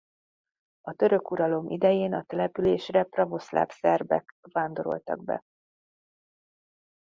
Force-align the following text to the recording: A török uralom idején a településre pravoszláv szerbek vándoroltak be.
A 0.81 0.93
török 0.93 1.31
uralom 1.31 1.69
idején 1.69 2.13
a 2.13 2.23
településre 2.23 3.03
pravoszláv 3.03 3.67
szerbek 3.69 4.35
vándoroltak 4.51 5.23
be. 5.23 5.43